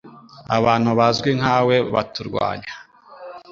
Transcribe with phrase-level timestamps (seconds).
[0.57, 2.71] abantu bazwi nkawe baturwanya